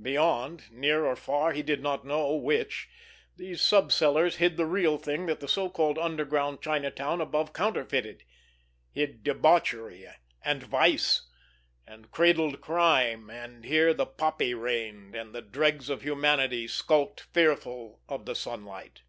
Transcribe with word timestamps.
Beyond, 0.00 0.70
near 0.72 1.04
or 1.04 1.14
far, 1.16 1.52
he 1.52 1.62
did 1.62 1.82
not 1.82 2.02
know 2.06 2.34
which, 2.34 2.88
these 3.36 3.60
sub 3.60 3.92
cellars 3.92 4.36
hid 4.36 4.56
the 4.56 4.64
real 4.64 4.96
thing 4.96 5.26
that 5.26 5.40
the 5.40 5.46
so 5.48 5.68
called 5.68 5.98
underground 5.98 6.62
Chinatown 6.62 7.20
above 7.20 7.52
counterfeited, 7.52 8.24
hid 8.90 9.22
debauchery 9.22 10.08
and 10.42 10.62
vice, 10.62 11.28
and 11.86 12.10
cradled 12.10 12.62
crime, 12.62 13.28
and 13.28 13.64
here 13.66 13.92
the 13.92 14.06
poppy 14.06 14.54
reigned, 14.54 15.14
and 15.14 15.34
the 15.34 15.42
dregs 15.42 15.90
of 15.90 16.00
humanity 16.00 16.66
skulked 16.66 17.20
fearful 17.20 18.00
of 18.08 18.24
the 18.24 18.34
sunlight. 18.34 19.02